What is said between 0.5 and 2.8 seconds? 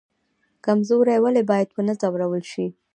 کمزوری ولې باید ونه ځورول شي؟